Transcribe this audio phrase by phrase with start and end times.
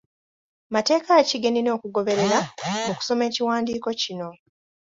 [0.73, 2.39] Mateeke ki ge nnina okugoberera
[2.87, 4.29] mu kusoma ekiwandiiko kino?